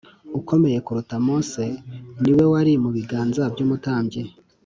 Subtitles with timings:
[0.39, 1.63] ukomeye kuruta Mose
[2.21, 4.21] ni We wari mu biganza by’umutambyi